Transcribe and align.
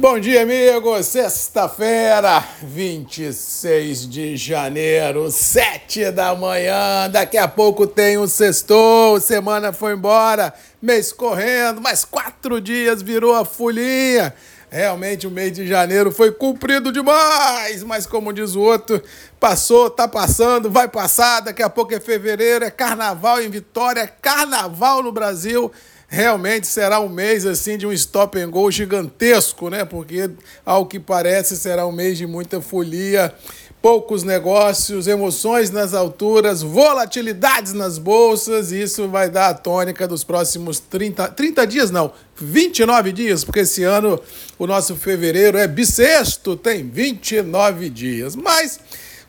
Bom 0.00 0.20
dia, 0.20 0.42
amigos. 0.42 1.06
Sexta-feira, 1.06 2.44
26 2.62 4.08
de 4.08 4.36
janeiro, 4.36 5.28
7 5.28 6.12
da 6.12 6.36
manhã. 6.36 7.10
Daqui 7.10 7.36
a 7.36 7.48
pouco 7.48 7.84
tem 7.84 8.16
o 8.16 8.28
sextou, 8.28 9.20
semana 9.20 9.72
foi 9.72 9.94
embora, 9.94 10.54
mês 10.80 11.12
correndo, 11.12 11.80
mais 11.80 12.04
quatro 12.04 12.60
dias 12.60 13.02
virou 13.02 13.34
a 13.34 13.44
folhinha. 13.44 14.32
Realmente 14.70 15.26
o 15.26 15.32
mês 15.32 15.50
de 15.50 15.66
janeiro 15.66 16.12
foi 16.12 16.30
cumprido 16.30 16.92
demais, 16.92 17.82
mas 17.82 18.06
como 18.06 18.32
diz 18.32 18.54
o 18.54 18.60
outro, 18.60 19.02
passou, 19.40 19.90
tá 19.90 20.06
passando, 20.06 20.70
vai 20.70 20.86
passar, 20.86 21.40
daqui 21.40 21.62
a 21.62 21.68
pouco 21.68 21.92
é 21.92 21.98
fevereiro, 21.98 22.64
é 22.64 22.70
carnaval 22.70 23.42
em 23.42 23.50
Vitória, 23.50 24.02
é 24.02 24.06
carnaval 24.06 25.02
no 25.02 25.10
Brasil 25.10 25.72
realmente 26.08 26.66
será 26.66 26.98
um 27.00 27.08
mês 27.08 27.44
assim 27.44 27.76
de 27.76 27.86
um 27.86 27.92
stop 27.92 28.40
and 28.40 28.50
go 28.50 28.70
gigantesco, 28.70 29.68
né? 29.68 29.84
Porque 29.84 30.30
ao 30.64 30.86
que 30.86 30.98
parece 30.98 31.56
será 31.56 31.86
um 31.86 31.92
mês 31.92 32.16
de 32.16 32.26
muita 32.26 32.62
folia, 32.62 33.32
poucos 33.80 34.22
negócios, 34.22 35.06
emoções 35.06 35.70
nas 35.70 35.92
alturas, 35.92 36.62
volatilidades 36.62 37.74
nas 37.74 37.98
bolsas, 37.98 38.72
e 38.72 38.82
isso 38.82 39.06
vai 39.06 39.30
dar 39.30 39.50
a 39.50 39.54
tônica 39.54 40.08
dos 40.08 40.24
próximos 40.24 40.80
30, 40.80 41.28
30 41.28 41.66
dias 41.66 41.90
não, 41.90 42.10
29 42.36 43.12
dias, 43.12 43.44
porque 43.44 43.60
esse 43.60 43.84
ano 43.84 44.18
o 44.58 44.66
nosso 44.66 44.96
fevereiro 44.96 45.58
é 45.58 45.68
bissexto, 45.68 46.56
tem 46.56 46.88
29 46.88 47.90
dias. 47.90 48.34
Mas 48.34 48.80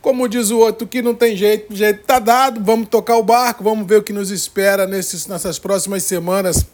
como 0.01 0.29
diz 0.29 0.49
o 0.49 0.57
outro, 0.57 0.87
que 0.87 1.01
não 1.01 1.13
tem 1.13 1.35
jeito, 1.35 1.73
o 1.73 1.75
jeito 1.75 2.05
tá 2.05 2.19
dado, 2.19 2.63
vamos 2.63 2.87
tocar 2.87 3.17
o 3.17 3.23
barco, 3.23 3.63
vamos 3.63 3.85
ver 3.85 3.97
o 3.97 4.03
que 4.03 4.13
nos 4.13 4.31
espera 4.31 4.87
nesses, 4.87 5.27
nessas 5.27 5.59
próximas 5.59 6.03
semanas 6.03 6.65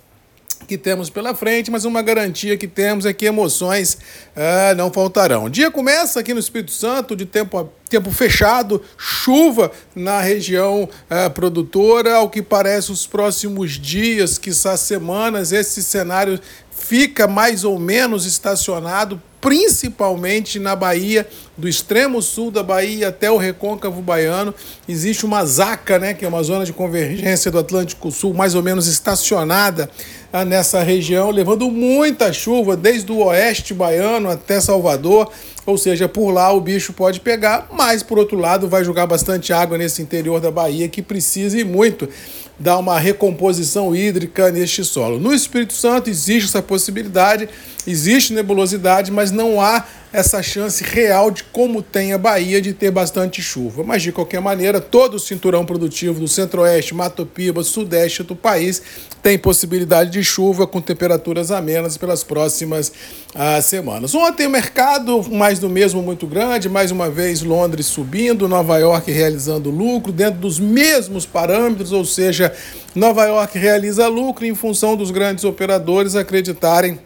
que 0.65 0.77
temos 0.77 1.09
pela 1.09 1.33
frente, 1.33 1.71
mas 1.71 1.85
uma 1.85 2.01
garantia 2.01 2.57
que 2.57 2.67
temos 2.67 3.05
é 3.05 3.13
que 3.13 3.25
emoções 3.25 3.97
é, 4.35 4.73
não 4.75 4.91
faltarão. 4.91 5.45
O 5.45 5.49
dia 5.49 5.71
começa 5.71 6.19
aqui 6.19 6.33
no 6.33 6.39
Espírito 6.39 6.71
Santo, 6.71 7.15
de 7.15 7.25
tempo, 7.25 7.69
tempo 7.89 8.11
fechado, 8.11 8.81
chuva 8.97 9.71
na 9.95 10.19
região 10.19 10.89
é, 11.09 11.29
produtora, 11.29 12.15
ao 12.15 12.29
que 12.29 12.41
parece 12.41 12.91
os 12.91 13.05
próximos 13.07 13.71
dias, 13.71 14.37
quizás 14.37 14.81
semanas, 14.81 15.51
esse 15.51 15.83
cenário 15.83 16.39
fica 16.71 17.27
mais 17.27 17.63
ou 17.63 17.79
menos 17.79 18.25
estacionado, 18.25 19.21
principalmente 19.39 20.59
na 20.59 20.75
Bahia, 20.75 21.27
do 21.57 21.67
extremo 21.67 22.21
sul 22.21 22.51
da 22.51 22.61
Bahia 22.61 23.07
até 23.07 23.31
o 23.31 23.37
recôncavo 23.37 24.01
baiano. 24.01 24.53
Existe 24.87 25.25
uma 25.25 25.45
zaca, 25.45 25.97
né, 25.97 26.13
que 26.13 26.25
é 26.25 26.27
uma 26.27 26.43
zona 26.43 26.65
de 26.65 26.73
convergência 26.73 27.49
do 27.49 27.59
Atlântico 27.59 28.11
Sul, 28.11 28.33
mais 28.33 28.55
ou 28.55 28.63
menos 28.63 28.87
estacionada 28.87 29.89
ah, 30.33 30.43
nessa 30.43 30.83
região, 30.83 31.31
levando 31.31 31.69
muita 31.71 32.33
chuva 32.33 32.75
desde 32.75 33.11
o 33.11 33.23
oeste 33.25 33.73
baiano 33.73 34.29
até 34.29 34.59
Salvador. 34.59 35.31
Ou 35.65 35.77
seja, 35.79 36.07
por 36.07 36.29
lá 36.29 36.51
o 36.51 36.61
bicho 36.61 36.93
pode 36.93 37.19
pegar, 37.19 37.67
mas 37.71 38.03
por 38.03 38.19
outro 38.19 38.37
lado 38.37 38.67
vai 38.67 38.83
jogar 38.83 39.07
bastante 39.07 39.51
água 39.51 39.77
nesse 39.77 40.01
interior 40.01 40.39
da 40.39 40.51
Bahia 40.51 40.87
que 40.87 41.01
precisa 41.01 41.59
e 41.59 41.63
muito 41.63 42.07
dar 42.59 42.77
uma 42.77 42.99
recomposição 42.99 43.95
hídrica 43.95 44.51
neste 44.51 44.83
solo. 44.83 45.19
No 45.19 45.33
Espírito 45.33 45.73
Santo 45.73 46.09
existe 46.09 46.49
essa 46.49 46.61
possibilidade, 46.61 47.49
existe 47.85 48.31
nebulosidade, 48.31 49.11
mas 49.11 49.31
não 49.31 49.59
há 49.59 49.83
essa 50.15 50.41
chance 50.41 50.81
real 50.81 51.29
de 51.29 51.43
como 51.43 51.81
tem 51.81 52.13
a 52.13 52.17
Bahia 52.17 52.61
de 52.61 52.71
ter 52.71 52.89
bastante 52.89 53.41
chuva. 53.41 53.83
Mas 53.83 54.01
de 54.01 54.13
qualquer 54.13 54.39
maneira, 54.39 54.79
todo 54.79 55.15
o 55.15 55.19
cinturão 55.19 55.65
produtivo 55.65 56.21
do 56.21 56.27
Centro-Oeste, 56.27 56.95
Mato 56.95 57.25
Piba, 57.25 57.63
Sudeste 57.63 58.23
do 58.23 58.35
país 58.35 58.81
tem 59.21 59.37
possibilidade 59.37 60.11
de 60.11 60.23
chuva 60.23 60.65
com 60.65 60.79
temperaturas 60.79 61.51
amenas 61.51 61.97
pelas 61.97 62.23
próximas 62.23 62.93
ah, 63.33 63.61
semanas. 63.61 64.15
Ontem 64.15 64.47
o 64.47 64.49
mercado 64.49 65.21
mais 65.31 65.59
do 65.59 65.69
mesmo 65.69 66.01
muito 66.01 66.25
grande, 66.25 66.69
mais 66.69 66.91
uma 66.91 67.09
vez 67.09 67.41
Londres 67.41 67.87
subindo, 67.87 68.47
Nova 68.47 68.77
York 68.77 69.11
realizando 69.11 69.69
lucro 69.69 70.13
dentro 70.13 70.39
dos 70.39 70.59
mesmos 70.59 71.25
parâmetros, 71.25 71.91
ou 71.91 72.05
seja, 72.05 72.53
Nova 72.93 73.25
York 73.25 73.57
realiza 73.57 74.07
lucro 74.07 74.45
em 74.45 74.55
função 74.55 74.95
dos 74.95 75.11
grandes 75.11 75.43
operadores 75.43 76.15
acreditarem 76.15 76.99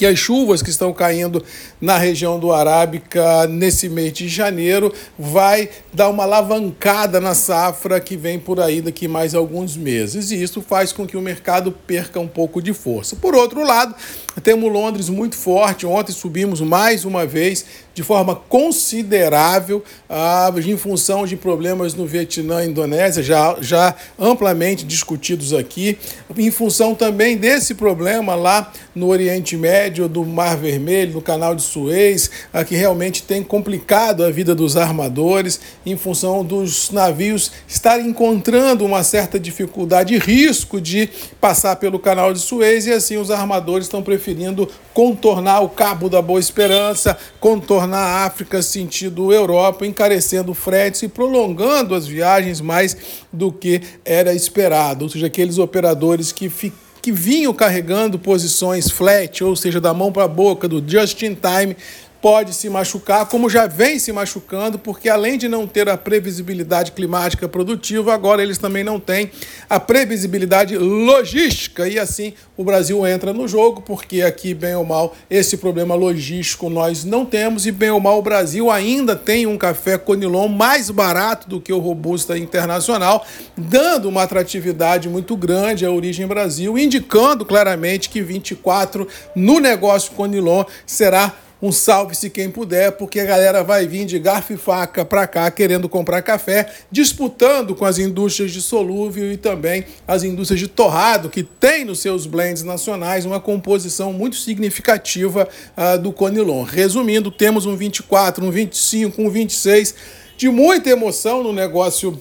que 0.00 0.06
as 0.06 0.18
chuvas 0.18 0.62
que 0.62 0.70
estão 0.70 0.94
caindo 0.94 1.44
na 1.78 1.98
região 1.98 2.40
do 2.40 2.54
Arábica 2.54 3.46
nesse 3.46 3.86
mês 3.86 4.14
de 4.14 4.28
janeiro 4.28 4.90
vai 5.18 5.68
dar 5.92 6.08
uma 6.08 6.22
alavancada 6.22 7.20
na 7.20 7.34
safra 7.34 8.00
que 8.00 8.16
vem 8.16 8.38
por 8.38 8.60
aí 8.60 8.80
daqui 8.80 9.06
mais 9.06 9.34
alguns 9.34 9.76
meses. 9.76 10.30
E 10.30 10.42
isso 10.42 10.62
faz 10.62 10.90
com 10.90 11.06
que 11.06 11.18
o 11.18 11.20
mercado 11.20 11.70
perca 11.70 12.18
um 12.18 12.26
pouco 12.26 12.62
de 12.62 12.72
força. 12.72 13.14
Por 13.14 13.34
outro 13.34 13.62
lado, 13.62 13.94
temos 14.42 14.72
Londres 14.72 15.10
muito 15.10 15.36
forte. 15.36 15.84
Ontem 15.84 16.12
subimos 16.12 16.62
mais 16.62 17.04
uma 17.04 17.26
vez 17.26 17.66
de 17.92 18.02
forma 18.02 18.34
considerável 18.34 19.84
ah, 20.08 20.50
em 20.64 20.76
função 20.76 21.26
de 21.26 21.36
problemas 21.36 21.92
no 21.92 22.06
Vietnã 22.06 22.64
e 22.64 22.68
Indonésia, 22.68 23.22
já, 23.22 23.56
já 23.60 23.94
amplamente 24.18 24.86
discutidos 24.86 25.52
aqui, 25.52 25.98
em 26.36 26.50
função 26.50 26.94
também 26.94 27.36
desse 27.36 27.74
problema 27.74 28.34
lá 28.34 28.72
no 28.94 29.08
Oriente 29.08 29.56
Médio, 29.56 29.89
do 29.90 30.24
Mar 30.24 30.56
Vermelho, 30.56 31.14
no 31.14 31.22
Canal 31.22 31.54
de 31.54 31.62
Suez, 31.62 32.30
que 32.66 32.74
realmente 32.74 33.22
tem 33.22 33.42
complicado 33.42 34.24
a 34.24 34.30
vida 34.30 34.54
dos 34.54 34.76
armadores, 34.76 35.60
em 35.84 35.96
função 35.96 36.44
dos 36.44 36.90
navios 36.90 37.50
estarem 37.66 38.08
encontrando 38.08 38.84
uma 38.84 39.02
certa 39.02 39.38
dificuldade 39.38 40.14
e 40.14 40.18
risco 40.18 40.80
de 40.80 41.08
passar 41.40 41.76
pelo 41.76 41.98
Canal 41.98 42.32
de 42.32 42.38
Suez, 42.38 42.86
e 42.86 42.92
assim 42.92 43.16
os 43.16 43.30
armadores 43.30 43.86
estão 43.86 44.02
preferindo 44.02 44.68
contornar 44.94 45.60
o 45.60 45.68
Cabo 45.68 46.08
da 46.08 46.22
Boa 46.22 46.40
Esperança, 46.40 47.16
contornar 47.38 47.98
a 47.98 48.24
África 48.24 48.62
sentido 48.62 49.32
Europa, 49.32 49.86
encarecendo 49.86 50.54
fretes 50.54 51.02
e 51.02 51.08
prolongando 51.08 51.94
as 51.94 52.06
viagens 52.06 52.60
mais 52.60 52.96
do 53.32 53.50
que 53.50 53.80
era 54.04 54.34
esperado. 54.34 55.04
Ou 55.04 55.10
seja, 55.10 55.26
aqueles 55.26 55.58
operadores 55.58 56.32
que 56.32 56.48
ficaram 56.48 56.89
que 57.02 57.10
vinham 57.10 57.52
carregando 57.54 58.18
posições 58.18 58.90
flat, 58.90 59.42
ou 59.42 59.56
seja, 59.56 59.80
da 59.80 59.94
mão 59.94 60.12
para 60.12 60.24
a 60.24 60.28
boca, 60.28 60.68
do 60.68 60.82
just 60.86 61.22
in 61.22 61.34
time, 61.34 61.76
pode 62.20 62.54
se 62.54 62.68
machucar, 62.68 63.26
como 63.26 63.48
já 63.48 63.66
vem 63.66 63.98
se 63.98 64.12
machucando, 64.12 64.78
porque 64.78 65.08
além 65.08 65.38
de 65.38 65.48
não 65.48 65.66
ter 65.66 65.88
a 65.88 65.96
previsibilidade 65.96 66.92
climática 66.92 67.48
produtiva, 67.48 68.12
agora 68.12 68.42
eles 68.42 68.58
também 68.58 68.84
não 68.84 69.00
têm 69.00 69.30
a 69.68 69.80
previsibilidade 69.80 70.76
logística. 70.76 71.88
E 71.88 71.98
assim 71.98 72.34
o 72.56 72.64
Brasil 72.64 73.06
entra 73.06 73.32
no 73.32 73.48
jogo, 73.48 73.80
porque 73.80 74.22
aqui, 74.22 74.52
bem 74.52 74.74
ou 74.74 74.84
mal, 74.84 75.16
esse 75.30 75.56
problema 75.56 75.94
logístico 75.94 76.68
nós 76.68 77.04
não 77.04 77.24
temos, 77.24 77.66
e 77.66 77.72
bem 77.72 77.90
ou 77.90 78.00
mal 78.00 78.18
o 78.18 78.22
Brasil 78.22 78.70
ainda 78.70 79.16
tem 79.16 79.46
um 79.46 79.56
café 79.56 79.96
Conilon 79.96 80.48
mais 80.48 80.90
barato 80.90 81.48
do 81.48 81.60
que 81.60 81.72
o 81.72 81.78
Robusta 81.78 82.36
Internacional, 82.36 83.24
dando 83.56 84.08
uma 84.08 84.22
atratividade 84.22 85.08
muito 85.08 85.36
grande 85.36 85.86
à 85.86 85.90
origem 85.90 86.26
Brasil, 86.26 86.76
indicando 86.76 87.44
claramente 87.44 88.08
que 88.10 88.20
24 88.20 89.08
no 89.34 89.58
negócio 89.58 90.12
Conilon 90.12 90.64
será 90.84 91.34
um 91.62 91.70
salve-se 91.70 92.30
quem 92.30 92.50
puder, 92.50 92.92
porque 92.92 93.20
a 93.20 93.24
galera 93.24 93.62
vai 93.62 93.86
vir 93.86 94.04
de 94.06 94.18
garfo 94.18 94.52
e 94.52 94.56
faca 94.56 95.04
para 95.04 95.26
cá 95.26 95.50
querendo 95.50 95.88
comprar 95.88 96.22
café, 96.22 96.70
disputando 96.90 97.74
com 97.74 97.84
as 97.84 97.98
indústrias 97.98 98.50
de 98.50 98.62
solúvel 98.62 99.30
e 99.32 99.36
também 99.36 99.84
as 100.06 100.22
indústrias 100.22 100.60
de 100.60 100.68
torrado, 100.68 101.28
que 101.28 101.42
tem 101.42 101.84
nos 101.84 102.00
seus 102.00 102.26
blends 102.26 102.62
nacionais 102.62 103.26
uma 103.26 103.40
composição 103.40 104.12
muito 104.12 104.36
significativa 104.36 105.48
uh, 105.76 105.98
do 105.98 106.12
Conilon. 106.12 106.62
Resumindo, 106.62 107.30
temos 107.30 107.66
um 107.66 107.76
24, 107.76 108.44
um 108.44 108.50
25, 108.50 109.20
um 109.20 109.28
26 109.28 109.94
de 110.36 110.48
muita 110.48 110.88
emoção 110.88 111.42
no 111.42 111.52
negócio 111.52 112.18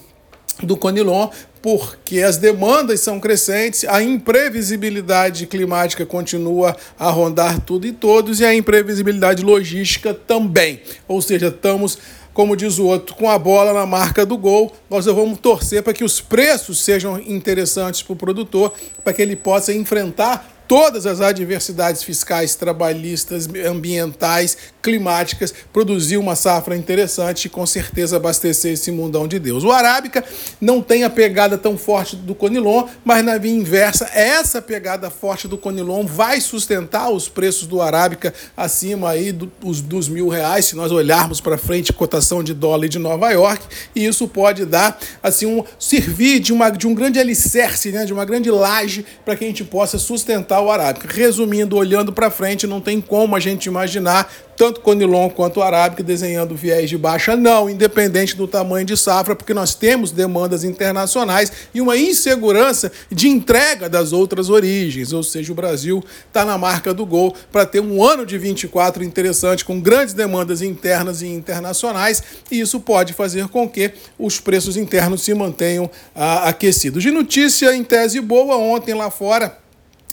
do 0.62 0.76
Conilon, 0.76 1.30
porque 1.62 2.22
as 2.22 2.38
demandas 2.38 3.02
são 3.02 3.20
crescentes, 3.20 3.84
a 3.84 4.02
imprevisibilidade 4.02 5.46
climática 5.46 6.06
continua 6.06 6.76
a 6.98 7.10
rondar 7.10 7.60
tudo 7.62 7.86
e 7.86 7.92
todos 7.92 8.40
e 8.40 8.46
a 8.46 8.54
imprevisibilidade 8.54 9.44
logística 9.44 10.14
também. 10.14 10.82
Ou 11.08 11.22
seja, 11.22 11.48
estamos 11.48 11.98
como 12.34 12.56
diz 12.56 12.80
o 12.80 12.86
outro, 12.86 13.16
com 13.16 13.30
a 13.30 13.38
bola 13.38 13.74
na 13.74 13.86
marca 13.86 14.26
do 14.26 14.38
gol, 14.38 14.74
nós 14.90 15.06
vamos 15.08 15.40
torcer 15.40 15.84
para 15.84 15.92
que 15.92 16.06
os 16.06 16.22
preços 16.22 16.80
sejam 16.80 17.20
interessantes 17.20 18.02
para 18.02 18.14
o 18.14 18.16
produtor, 18.16 18.72
para 19.04 19.12
que 19.12 19.22
ele 19.22 19.36
possa 19.36 19.74
enfrentar 19.74 20.59
todas 20.70 21.08
as 21.08 21.20
adversidades 21.20 22.04
fiscais, 22.04 22.54
trabalhistas, 22.54 23.48
ambientais, 23.68 24.56
climáticas, 24.84 25.52
produzir 25.74 26.18
uma 26.18 26.36
safra 26.36 26.78
interessante 26.78 27.46
e 27.46 27.50
com 27.50 27.66
certeza 27.66 28.18
abastecer 28.18 28.74
esse 28.74 28.92
mundão 28.92 29.28
de 29.28 29.40
Deus. 29.40 29.64
O 29.64 29.72
Arábica 29.72 30.24
não 30.62 30.80
tem 30.80 31.04
a 31.04 31.10
pegada 31.10 31.58
tão 31.58 31.76
forte 31.76 32.16
do 32.16 32.36
Conilon, 32.36 32.88
mas 33.04 33.26
na 33.26 33.40
via 33.40 33.52
inversa, 33.52 34.08
essa 34.14 34.62
pegada 34.62 35.10
forte 35.10 35.48
do 35.48 35.58
Conilon 35.58 36.06
vai 36.06 36.40
sustentar 36.40 37.10
os 37.10 37.28
preços 37.28 37.68
do 37.68 37.82
Arábica 37.82 38.32
acima 38.56 39.10
aí 39.10 39.32
dos, 39.32 39.82
dos 39.82 40.08
mil 40.08 40.28
reais, 40.28 40.66
se 40.66 40.76
nós 40.76 40.92
olharmos 40.92 41.42
para 41.42 41.58
frente, 41.58 41.92
cotação 41.92 42.44
de 42.44 42.54
dólar 42.54 42.88
de 42.88 43.00
Nova 43.00 43.32
York, 43.32 43.66
e 43.96 44.06
isso 44.06 44.28
pode 44.28 44.66
dar, 44.66 45.00
assim, 45.24 45.48
um, 45.48 45.64
servir 45.80 46.40
de, 46.40 46.54
uma, 46.54 46.70
de 46.70 46.86
um 46.86 46.94
grande 46.94 47.20
alicerce, 47.20 47.92
né, 47.92 48.06
de 48.06 48.14
uma 48.14 48.24
grande 48.24 48.52
laje 48.52 49.04
para 49.26 49.36
que 49.36 49.44
a 49.44 49.48
gente 49.48 49.64
possa 49.64 49.98
sustentar 49.98 50.59
o 50.62 50.72
arábica. 50.72 51.08
Resumindo, 51.12 51.76
olhando 51.76 52.12
para 52.12 52.30
frente, 52.30 52.68
não 52.68 52.82
tem 52.82 53.02
como 53.02 53.36
a 53.36 53.40
gente 53.40 53.66
imaginar 53.66 54.30
tanto 54.60 54.82
Conilon 54.82 55.30
quanto 55.30 55.62
Arábica 55.62 56.04
desenhando 56.04 56.54
viés 56.54 56.90
de 56.90 56.98
baixa, 56.98 57.34
não, 57.34 57.70
independente 57.70 58.36
do 58.36 58.46
tamanho 58.46 58.86
de 58.86 58.98
safra, 58.98 59.34
porque 59.34 59.54
nós 59.54 59.74
temos 59.74 60.12
demandas 60.12 60.66
internacionais 60.66 61.50
e 61.74 61.80
uma 61.80 61.96
insegurança 61.96 62.92
de 63.10 63.30
entrega 63.30 63.88
das 63.88 64.12
outras 64.12 64.50
origens, 64.50 65.14
ou 65.14 65.24
seja, 65.24 65.54
o 65.54 65.56
Brasil 65.56 66.04
está 66.28 66.44
na 66.44 66.58
marca 66.58 66.94
do 66.94 67.06
gol 67.06 67.34
para 67.50 67.66
ter 67.66 67.80
um 67.80 68.04
ano 68.04 68.26
de 68.26 68.38
24 68.38 69.02
interessante, 69.02 69.64
com 69.64 69.80
grandes 69.80 70.14
demandas 70.14 70.62
internas 70.62 71.22
e 71.22 71.28
internacionais, 71.28 72.22
e 72.52 72.60
isso 72.60 72.82
pode 72.82 73.14
fazer 73.14 73.48
com 73.48 73.66
que 73.66 73.94
os 74.18 74.42
preços 74.42 74.76
internos 74.76 75.22
se 75.22 75.34
mantenham 75.34 75.90
ah, 76.14 76.50
aquecidos. 76.50 77.02
De 77.02 77.12
notícia 77.12 77.74
em 77.74 77.82
tese 77.82 78.20
boa, 78.20 78.58
ontem 78.58 78.94
lá 78.94 79.10
fora 79.10 79.58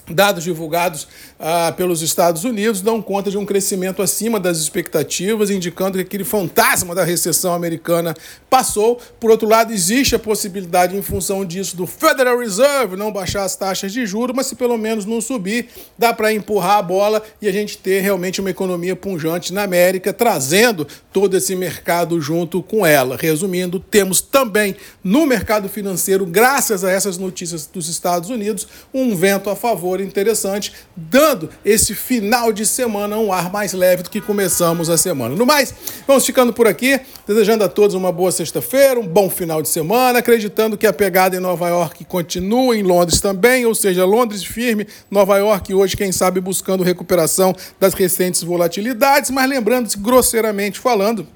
Dados 0.08 0.44
divulgados 0.44 1.08
ah, 1.38 1.74
pelos 1.76 2.00
Estados 2.00 2.44
Unidos 2.44 2.80
dão 2.80 3.02
conta 3.02 3.30
de 3.30 3.36
um 3.36 3.44
crescimento 3.44 4.00
acima 4.00 4.38
das 4.38 4.58
expectativas, 4.58 5.50
indicando 5.50 5.98
que 5.98 6.04
aquele 6.04 6.24
fantasma 6.24 6.94
da 6.94 7.02
recessão 7.02 7.52
americana 7.52 8.14
passou. 8.48 9.00
Por 9.18 9.30
outro 9.30 9.48
lado, 9.48 9.72
existe 9.72 10.14
a 10.14 10.18
possibilidade, 10.18 10.96
em 10.96 11.02
função 11.02 11.44
disso, 11.44 11.76
do 11.76 11.86
Federal 11.86 12.38
Reserve 12.38 12.96
não 12.96 13.10
baixar 13.10 13.44
as 13.44 13.56
taxas 13.56 13.92
de 13.92 14.06
juros, 14.06 14.34
mas 14.34 14.46
se 14.46 14.54
pelo 14.54 14.78
menos 14.78 15.04
não 15.04 15.20
subir, 15.20 15.68
dá 15.98 16.12
para 16.12 16.32
empurrar 16.32 16.78
a 16.78 16.82
bola 16.82 17.22
e 17.42 17.48
a 17.48 17.52
gente 17.52 17.76
ter 17.76 18.00
realmente 18.00 18.40
uma 18.40 18.50
economia 18.50 18.94
punjante 18.94 19.52
na 19.52 19.64
América, 19.64 20.12
trazendo 20.12 20.86
todo 21.12 21.36
esse 21.36 21.56
mercado 21.56 22.20
junto 22.20 22.62
com 22.62 22.86
ela. 22.86 23.16
Resumindo, 23.16 23.80
temos 23.80 24.20
também 24.20 24.76
no 25.02 25.26
mercado 25.26 25.68
financeiro, 25.68 26.24
graças 26.24 26.84
a 26.84 26.90
essas 26.90 27.18
notícias 27.18 27.66
dos 27.66 27.88
Estados 27.88 28.30
Unidos, 28.30 28.68
um 28.94 29.16
vento 29.16 29.50
a 29.50 29.56
favor 29.56 29.95
interessante, 30.00 30.72
dando 30.96 31.48
esse 31.64 31.94
final 31.94 32.52
de 32.52 32.64
semana 32.64 33.16
um 33.18 33.32
ar 33.32 33.50
mais 33.50 33.72
leve 33.72 34.02
do 34.02 34.10
que 34.10 34.20
começamos 34.20 34.88
a 34.88 34.96
semana. 34.96 35.34
No 35.34 35.46
mais, 35.46 35.74
vamos 36.06 36.24
ficando 36.24 36.52
por 36.52 36.66
aqui, 36.66 37.00
desejando 37.26 37.64
a 37.64 37.68
todos 37.68 37.94
uma 37.94 38.12
boa 38.12 38.32
sexta-feira, 38.32 38.98
um 38.98 39.06
bom 39.06 39.28
final 39.30 39.62
de 39.62 39.68
semana, 39.68 40.18
acreditando 40.18 40.76
que 40.76 40.86
a 40.86 40.92
pegada 40.92 41.36
em 41.36 41.40
Nova 41.40 41.68
York 41.68 42.04
continua, 42.04 42.76
em 42.76 42.82
Londres 42.82 43.20
também, 43.20 43.66
ou 43.66 43.74
seja, 43.74 44.04
Londres 44.04 44.44
firme, 44.44 44.86
Nova 45.10 45.36
York 45.38 45.74
hoje, 45.74 45.96
quem 45.96 46.12
sabe, 46.12 46.40
buscando 46.40 46.82
recuperação 46.82 47.54
das 47.80 47.94
recentes 47.94 48.42
volatilidades, 48.42 49.30
mas 49.30 49.48
lembrando-se, 49.48 49.98
grosseiramente 49.98 50.78
falando, 50.78 51.26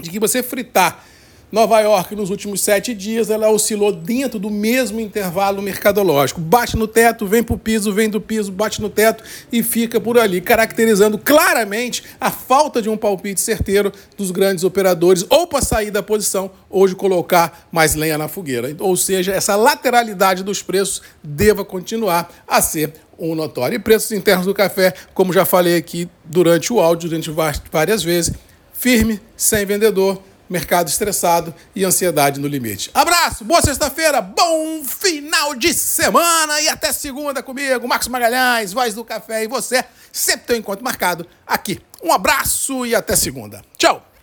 de 0.00 0.10
que 0.10 0.18
você 0.18 0.42
fritar 0.42 1.04
Nova 1.54 1.78
York, 1.78 2.16
nos 2.16 2.30
últimos 2.30 2.62
sete 2.62 2.92
dias, 2.92 3.30
ela 3.30 3.48
oscilou 3.48 3.92
dentro 3.92 4.40
do 4.40 4.50
mesmo 4.50 4.98
intervalo 4.98 5.62
mercadológico. 5.62 6.40
Bate 6.40 6.76
no 6.76 6.88
teto, 6.88 7.28
vem 7.28 7.44
para 7.44 7.54
o 7.54 7.58
piso, 7.58 7.92
vem 7.92 8.10
do 8.10 8.20
piso, 8.20 8.50
bate 8.50 8.82
no 8.82 8.90
teto 8.90 9.22
e 9.52 9.62
fica 9.62 10.00
por 10.00 10.18
ali, 10.18 10.40
caracterizando 10.40 11.16
claramente 11.16 12.02
a 12.20 12.28
falta 12.28 12.82
de 12.82 12.90
um 12.90 12.96
palpite 12.96 13.40
certeiro 13.40 13.92
dos 14.16 14.32
grandes 14.32 14.64
operadores, 14.64 15.24
ou 15.30 15.46
para 15.46 15.62
sair 15.62 15.92
da 15.92 16.02
posição, 16.02 16.50
de 16.88 16.96
colocar 16.96 17.68
mais 17.70 17.94
lenha 17.94 18.18
na 18.18 18.26
fogueira. 18.26 18.74
Ou 18.80 18.96
seja, 18.96 19.32
essa 19.32 19.54
lateralidade 19.54 20.42
dos 20.42 20.60
preços 20.60 21.02
deva 21.22 21.64
continuar 21.64 22.34
a 22.48 22.60
ser 22.60 22.94
um 23.16 23.32
notório. 23.36 23.76
E 23.76 23.78
preços 23.78 24.10
internos 24.10 24.44
do 24.44 24.54
café, 24.54 24.92
como 25.14 25.32
já 25.32 25.44
falei 25.44 25.76
aqui 25.76 26.08
durante 26.24 26.72
o 26.72 26.80
áudio, 26.80 27.10
durante 27.10 27.30
várias 27.70 28.02
vezes, 28.02 28.34
firme, 28.72 29.20
sem 29.36 29.64
vendedor 29.64 30.20
mercado 30.48 30.88
estressado 30.88 31.54
e 31.74 31.84
ansiedade 31.84 32.40
no 32.40 32.48
limite. 32.48 32.90
Abraço, 32.94 33.44
boa 33.44 33.62
sexta-feira, 33.62 34.20
bom 34.20 34.84
final 34.84 35.54
de 35.54 35.72
semana 35.74 36.60
e 36.60 36.68
até 36.68 36.92
segunda 36.92 37.42
comigo, 37.42 37.88
Marcos 37.88 38.08
Magalhães, 38.08 38.72
Voz 38.72 38.94
do 38.94 39.04
Café 39.04 39.44
e 39.44 39.48
você. 39.48 39.84
Sempre 40.12 40.46
tem 40.46 40.56
um 40.56 40.58
encontro 40.60 40.84
marcado 40.84 41.26
aqui. 41.46 41.80
Um 42.02 42.12
abraço 42.12 42.86
e 42.86 42.94
até 42.94 43.16
segunda. 43.16 43.62
Tchau! 43.76 44.13